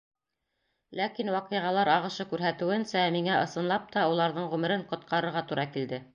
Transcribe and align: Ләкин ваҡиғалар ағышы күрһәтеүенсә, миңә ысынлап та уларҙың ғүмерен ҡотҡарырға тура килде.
Ләкин 0.99 1.29
ваҡиғалар 1.35 1.91
ағышы 1.97 2.27
күрһәтеүенсә, 2.31 3.05
миңә 3.19 3.37
ысынлап 3.43 3.87
та 3.97 4.09
уларҙың 4.15 4.53
ғүмерен 4.57 4.89
ҡотҡарырға 4.95 5.49
тура 5.53 5.71
килде. 5.77 6.07